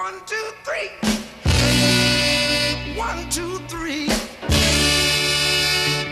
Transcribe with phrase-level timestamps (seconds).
[0.00, 0.88] One, two, three.
[3.00, 4.08] One, two, three.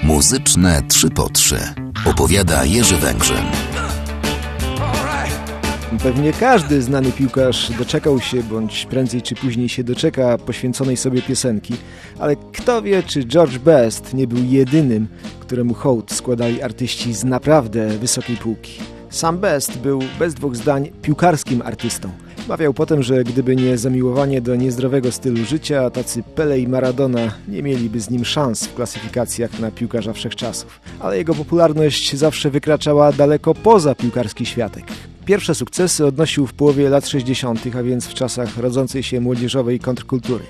[0.02, 1.74] Muzyczne 3 po 3
[2.06, 3.44] opowiada Jerzy Węgrzyn.
[6.02, 11.74] Pewnie każdy znany piłkarz doczekał się, bądź prędzej czy później się doczeka poświęconej sobie piosenki,
[12.18, 15.08] ale kto wie, czy George Best nie był jedynym,
[15.40, 18.72] któremu hołd składali artyści z naprawdę wysokiej półki.
[19.10, 22.27] Sam Best był bez dwóch zdań piłkarskim artystą.
[22.48, 27.62] Mawiał potem, że gdyby nie zamiłowanie do niezdrowego stylu życia, tacy Pele i Maradona nie
[27.62, 30.80] mieliby z nim szans w klasyfikacjach na piłkarza wszechczasów.
[31.00, 34.84] Ale jego popularność zawsze wykraczała daleko poza piłkarski światek.
[35.24, 40.44] Pierwsze sukcesy odnosił w połowie lat 60., a więc w czasach rodzącej się młodzieżowej kontrkultury.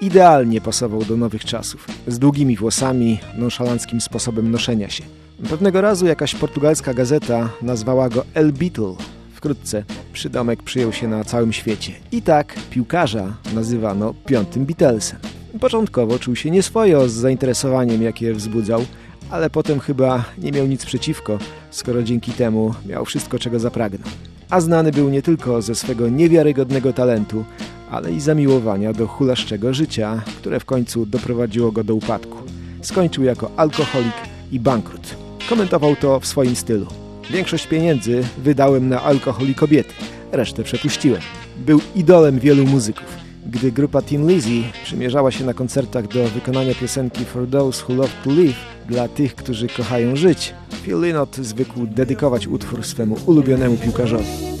[0.00, 5.04] Idealnie pasował do nowych czasów, z długimi włosami, nonszalanckim sposobem noszenia się.
[5.50, 9.15] Pewnego razu jakaś portugalska gazeta nazwała go El Beatle.
[9.46, 11.92] Wkrótce przydomek przyjął się na całym świecie.
[12.12, 15.18] I tak piłkarza nazywano piątym Beatlesem.
[15.60, 18.84] Początkowo czuł się nieswojo z zainteresowaniem, jakie wzbudzał,
[19.30, 21.38] ale potem chyba nie miał nic przeciwko,
[21.70, 24.10] skoro dzięki temu miał wszystko, czego zapragnął.
[24.50, 27.44] A znany był nie tylko ze swego niewiarygodnego talentu,
[27.90, 32.38] ale i zamiłowania do hulaszczego życia, które w końcu doprowadziło go do upadku.
[32.82, 34.16] Skończył jako alkoholik
[34.52, 35.16] i bankrut.
[35.48, 37.05] Komentował to w swoim stylu.
[37.30, 39.92] Większość pieniędzy wydałem na alkohol i kobiety,
[40.32, 41.20] resztę przepuściłem.
[41.56, 43.16] Był idolem wielu muzyków.
[43.46, 48.12] Gdy grupa Tin Lizzy przymierzała się na koncertach do wykonania piosenki For Those Who Love
[48.24, 48.56] to Live
[48.88, 54.55] dla tych, którzy kochają żyć, Phil Lynott zwykł dedykować utwór swemu ulubionemu piłkarzowi.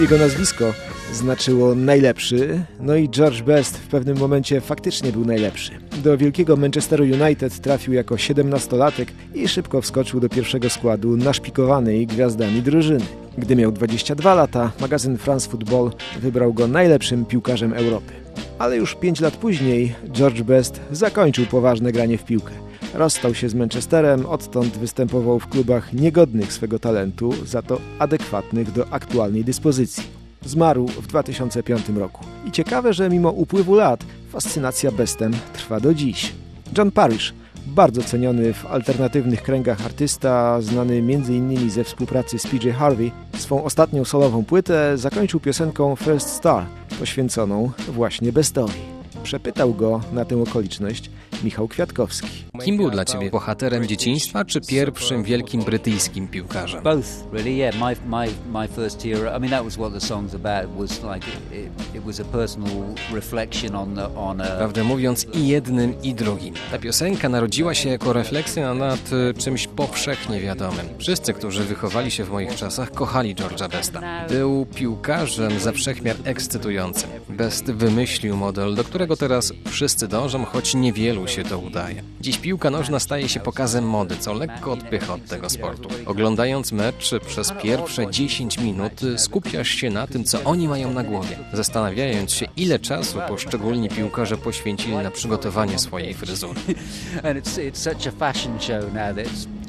[0.00, 0.74] Jego nazwisko
[1.12, 5.70] znaczyło najlepszy, no i George Best w pewnym momencie faktycznie był najlepszy.
[6.04, 12.62] Do wielkiego Manchesteru United trafił jako 17-latek i szybko wskoczył do pierwszego składu naszpikowanej gwiazdami
[12.62, 13.04] drużyny.
[13.38, 18.12] Gdy miał 22 lata, magazyn France Football wybrał go najlepszym piłkarzem Europy.
[18.58, 22.69] Ale już 5 lat później George Best zakończył poważne granie w piłkę.
[22.94, 28.88] Rozstał się z Manchesterem, odtąd występował w klubach niegodnych swego talentu, za to adekwatnych do
[28.92, 30.04] aktualnej dyspozycji.
[30.44, 32.24] Zmarł w 2005 roku.
[32.46, 36.32] I ciekawe, że mimo upływu lat fascynacja Bestem trwa do dziś.
[36.78, 37.34] John Parrish,
[37.66, 41.70] bardzo ceniony w alternatywnych kręgach artysta, znany m.in.
[41.70, 46.66] ze współpracy z PJ Harvey, swą ostatnią solową płytę zakończył piosenką First Star,
[46.98, 48.99] poświęconą właśnie Bestowi.
[49.22, 51.10] Przepytał go na tę okoliczność
[51.44, 52.28] Michał Kwiatkowski.
[52.64, 56.82] Kim był dla ciebie bohaterem dzieciństwa, czy pierwszym wielkim brytyjskim piłkarzem?
[56.82, 57.74] Both, really, yeah.
[57.74, 58.28] My, my,
[58.60, 62.04] my first hero, I mean, that was what the song's about, was like, it, it
[62.04, 64.44] was a personal reflection on, the, on a...
[64.44, 66.54] Prawdę mówiąc, i jednym, i drugim.
[66.70, 70.86] Ta piosenka narodziła się jako refleksja nad y, czymś powszechnie wiadomym.
[70.98, 74.26] Wszyscy, którzy wychowali się w moich czasach, kochali George'a Besta.
[74.28, 77.10] Był piłkarzem za wszechmiar ekscytującym.
[77.28, 82.02] Best wymyślił model, do którego teraz wszyscy dążą, choć niewielu się to udaje.
[82.20, 85.88] Dziś piłka nożna staje się pokazem mody, co lekko odpycha od tego sportu.
[86.06, 91.38] Oglądając mecz przez pierwsze 10 minut skupiasz się na tym, co oni mają na głowie,
[91.52, 96.60] zastanawiając się, ile czasu poszczególni piłkarze poświęcili na przygotowanie swojej fryzury.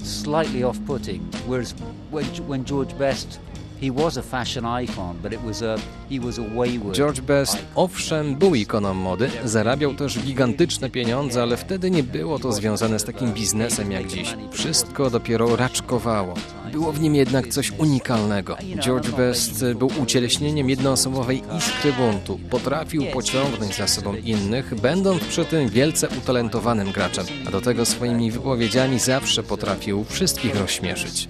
[0.03, 1.73] slightly off-putting, whereas
[2.47, 3.39] when George Best
[6.93, 12.51] George Best owszem był ikoną mody, zarabiał też gigantyczne pieniądze, ale wtedy nie było to
[12.51, 14.35] związane z takim biznesem jak dziś.
[14.51, 16.33] Wszystko dopiero raczkowało.
[16.71, 18.57] Było w nim jednak coś unikalnego.
[18.79, 22.39] George Best był ucieleśnieniem jednoosobowej iskry buntu.
[22.49, 27.25] Potrafił pociągnąć za sobą innych, będąc przy tym wielce utalentowanym graczem.
[27.47, 31.27] A do tego swoimi wypowiedziami zawsze potrafił wszystkich rozśmieszyć.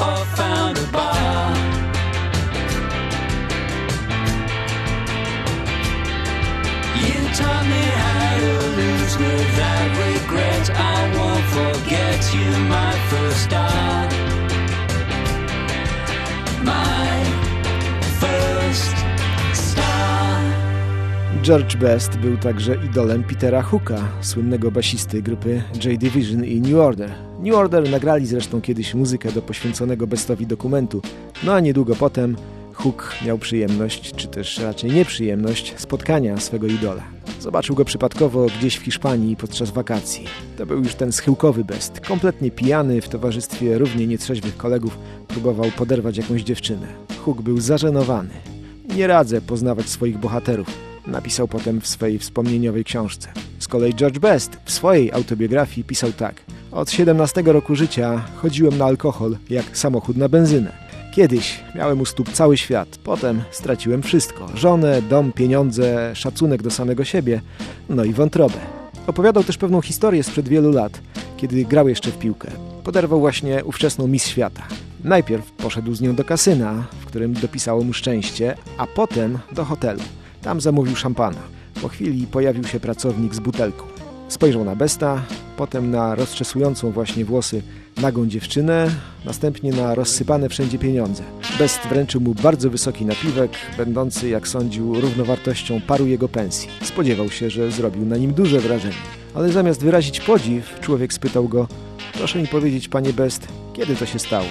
[0.00, 0.43] or
[21.44, 27.10] George Best był także idolem Petera Hooka, słynnego basisty grupy J Division i New Order.
[27.40, 31.02] New Order nagrali zresztą kiedyś muzykę do poświęconego Bestowi dokumentu,
[31.42, 32.36] no a niedługo potem
[32.72, 37.13] Hook miał przyjemność, czy też raczej nieprzyjemność, spotkania swego idola.
[37.44, 40.24] Zobaczył go przypadkowo gdzieś w Hiszpanii podczas wakacji.
[40.58, 44.98] To był już ten schyłkowy Best, kompletnie pijany, w towarzystwie równie nietrzeźwych kolegów
[45.28, 46.86] próbował poderwać jakąś dziewczynę.
[47.24, 48.34] Hook był zażenowany.
[48.96, 50.66] Nie radzę poznawać swoich bohaterów
[51.06, 53.28] napisał potem w swojej wspomnieniowej książce.
[53.58, 56.34] Z kolei George Best w swojej autobiografii pisał tak.
[56.72, 60.83] Od 17 roku życia chodziłem na alkohol jak samochód na benzynę.
[61.14, 64.48] Kiedyś miałem u stóp cały świat, potem straciłem wszystko.
[64.54, 67.40] Żonę, dom, pieniądze, szacunek do samego siebie,
[67.88, 68.54] no i wątrobę.
[69.06, 71.00] Opowiadał też pewną historię sprzed wielu lat,
[71.36, 72.50] kiedy grał jeszcze w piłkę.
[72.84, 74.62] Poderwał właśnie ówczesną Miss Świata.
[75.04, 80.00] Najpierw poszedł z nią do kasyna, w którym dopisało mu szczęście, a potem do hotelu.
[80.42, 81.40] Tam zamówił szampana.
[81.82, 83.84] Po chwili pojawił się pracownik z butelką.
[84.28, 85.22] Spojrzał na Besta,
[85.56, 87.62] potem na rozczesującą właśnie włosy
[87.96, 88.90] nagą dziewczynę,
[89.24, 91.22] następnie na rozsypane wszędzie pieniądze.
[91.58, 96.68] Best wręczył mu bardzo wysoki napiwek, będący, jak sądził, równowartością paru jego pensji.
[96.82, 98.94] Spodziewał się, że zrobił na nim duże wrażenie.
[99.34, 101.68] Ale zamiast wyrazić podziw, człowiek spytał go
[102.14, 104.46] Proszę mi powiedzieć, panie Best, kiedy to się stało?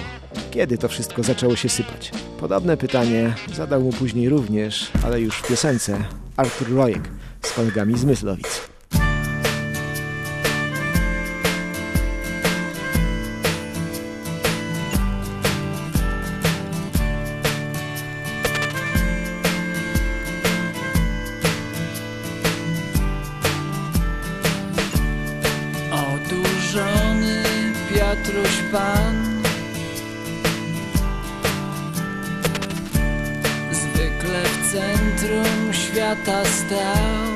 [0.50, 2.10] Kiedy to wszystko zaczęło się sypać?
[2.40, 6.04] Podobne pytanie zadał mu później również, ale już w piosence,
[6.36, 7.08] Arthur Rojek
[7.42, 8.73] z kolegami z Myslowic.
[34.42, 37.34] Centrum świata stał.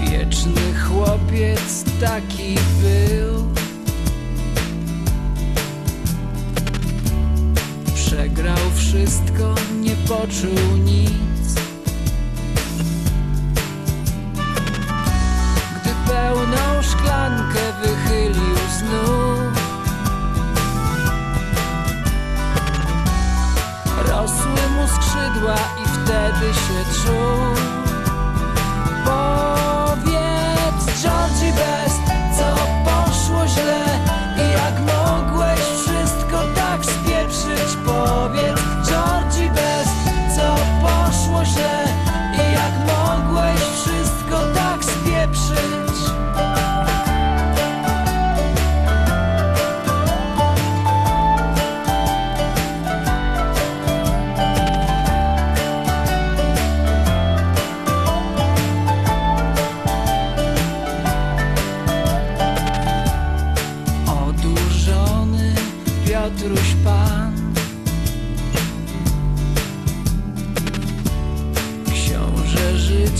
[0.00, 2.65] Wieczny chłopiec taki
[25.54, 27.75] i wtedy się czuł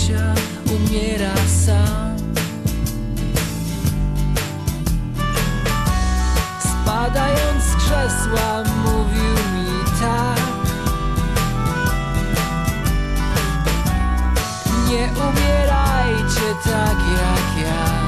[0.06, 2.16] Umiera sam.
[6.60, 10.66] Spadając z krzesła mówił mi tak.
[14.88, 18.05] Nie umierajcie tak jak ja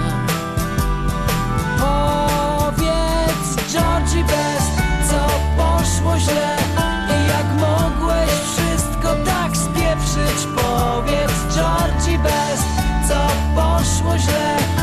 [13.98, 14.77] wyszło źle